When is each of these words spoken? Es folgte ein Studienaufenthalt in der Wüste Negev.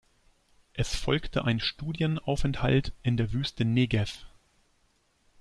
Es 0.73 0.95
folgte 0.95 1.45
ein 1.45 1.59
Studienaufenthalt 1.59 2.91
in 3.03 3.17
der 3.17 3.33
Wüste 3.33 3.65
Negev. 3.65 4.25